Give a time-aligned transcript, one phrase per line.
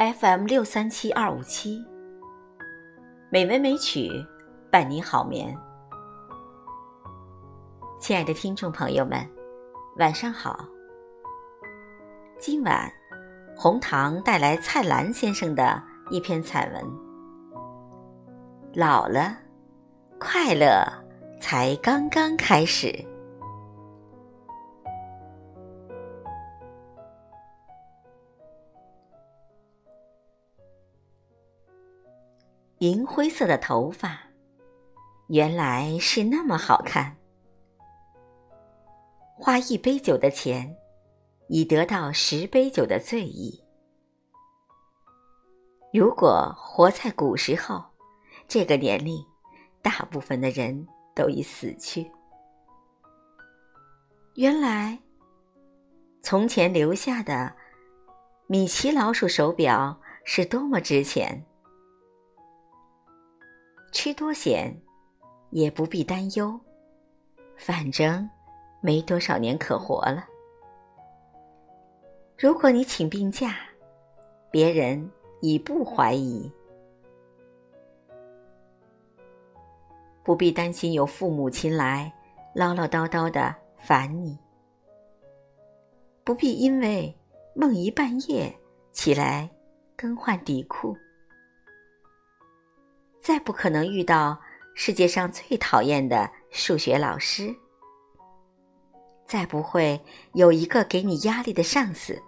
[0.00, 1.84] FM 六三七二五七，
[3.28, 4.10] 美文美曲
[4.72, 5.54] 伴你好眠。
[8.00, 9.18] 亲爱的听众朋友们，
[9.98, 10.66] 晚上好。
[12.38, 12.90] 今晚，
[13.54, 16.82] 红糖带来蔡澜先生的一篇散文。
[18.72, 19.36] 老了，
[20.18, 20.82] 快乐
[21.42, 23.09] 才刚刚开始。
[32.80, 34.18] 银灰色的头发，
[35.26, 37.14] 原来是那么好看。
[39.36, 40.74] 花一杯酒的钱，
[41.48, 43.62] 已得到十杯酒的醉意。
[45.92, 47.84] 如果活在古时候，
[48.48, 49.22] 这个年龄，
[49.82, 52.10] 大部分的人都已死去。
[54.36, 54.98] 原来，
[56.22, 57.54] 从前留下的
[58.46, 61.44] 米奇老鼠手表是多么值钱。
[64.02, 64.74] 吃多咸，
[65.50, 66.58] 也不必担忧，
[67.54, 68.26] 反正
[68.80, 70.24] 没多少年可活了。
[72.38, 73.58] 如果你请病假，
[74.50, 75.06] 别人
[75.42, 76.50] 已不怀疑，
[80.22, 82.10] 不必担心有父母亲来
[82.54, 84.38] 唠唠叨叨的烦你，
[86.24, 87.14] 不必因为
[87.54, 88.50] 梦遗半夜
[88.92, 89.50] 起来
[89.94, 90.96] 更换底裤。
[93.20, 94.40] 再不可能遇到
[94.74, 97.54] 世界上最讨厌的数学老师，
[99.26, 100.00] 再不会
[100.32, 102.20] 有一个给你压力的上司，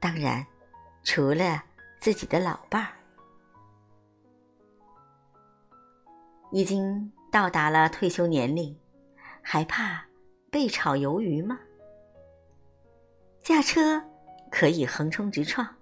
[0.00, 0.46] 当然，
[1.04, 1.62] 除了
[2.00, 2.92] 自己的老伴儿。
[6.50, 8.76] 已经到达了退休年龄，
[9.42, 10.04] 还怕
[10.50, 11.60] 被炒鱿鱼吗？
[13.42, 14.02] 驾车
[14.50, 15.76] 可以横冲直撞，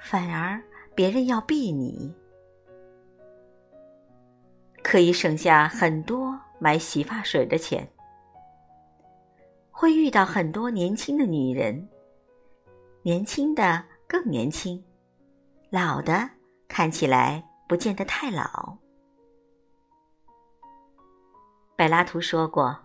[0.00, 0.60] 反而
[0.94, 2.14] 别人要避你。
[4.94, 7.92] 可以省下很多买洗发水的钱，
[9.72, 11.88] 会遇到很多年轻的女人，
[13.02, 14.84] 年轻的更年轻，
[15.68, 16.30] 老的
[16.68, 18.78] 看起来不见得太老。
[21.74, 22.78] 柏拉图说过：“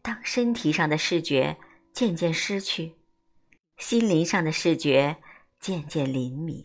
[0.00, 1.58] 当身体上的视觉
[1.92, 2.96] 渐渐失去，
[3.76, 5.18] 心灵上的视觉
[5.60, 6.64] 渐渐灵敏。”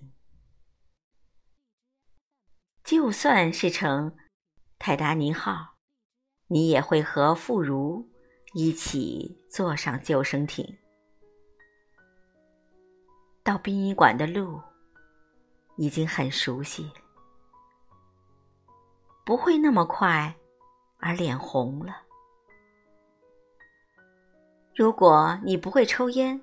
[2.86, 4.18] 就算是成
[4.84, 5.76] 泰达尼号，
[6.48, 8.04] 你也会和妇孺
[8.56, 10.76] 一起坐上救生艇。
[13.44, 14.60] 到殡仪馆的路
[15.78, 16.92] 已经很熟悉，
[19.24, 20.36] 不会那么快
[20.98, 22.02] 而脸红了。
[24.74, 26.42] 如果你不会抽烟，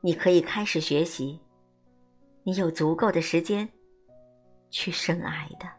[0.00, 1.40] 你可以开始学习。
[2.42, 3.68] 你有足够的时间。
[4.70, 5.70] 去深爱的，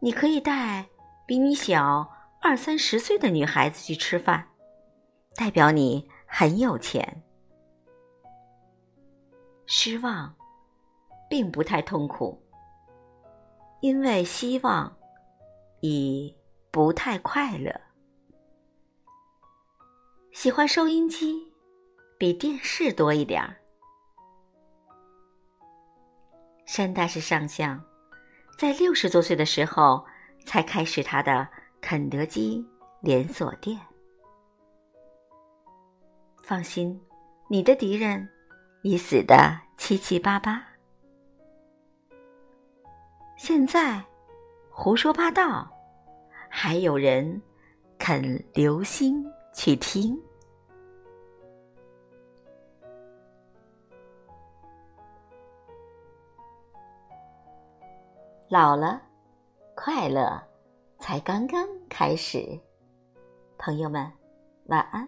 [0.00, 0.86] 你可以带
[1.26, 2.08] 比你小
[2.40, 4.48] 二三十岁的女孩子去吃饭，
[5.34, 7.22] 代表你很有钱。
[9.66, 10.34] 失望，
[11.28, 12.40] 并不太痛苦，
[13.80, 14.96] 因为希望
[15.80, 16.34] 已
[16.70, 17.72] 不太快乐。
[20.32, 21.52] 喜欢收音机，
[22.16, 23.56] 比电视多一点儿。
[26.64, 27.82] 山大士上相，
[28.58, 30.04] 在六十多岁的时候
[30.44, 31.46] 才开始他的
[31.80, 32.66] 肯德基
[33.00, 33.78] 连锁店。
[36.42, 37.00] 放心，
[37.48, 38.28] 你的敌人
[38.82, 40.60] 已死得七七八八。
[43.36, 44.04] 现在
[44.70, 45.70] 胡说八道，
[46.50, 47.40] 还有人
[47.96, 50.20] 肯留心去听。
[58.50, 59.02] 老了，
[59.74, 60.42] 快乐
[60.98, 62.58] 才刚刚开始。
[63.58, 64.10] 朋友们，
[64.68, 65.06] 晚安。